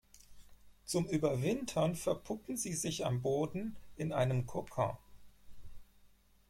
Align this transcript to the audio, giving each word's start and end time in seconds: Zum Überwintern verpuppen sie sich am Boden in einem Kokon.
Zum 0.83 1.05
Überwintern 1.05 1.95
verpuppen 1.95 2.57
sie 2.57 2.73
sich 2.73 3.05
am 3.05 3.21
Boden 3.21 3.75
in 3.97 4.11
einem 4.11 4.47
Kokon. 4.47 4.97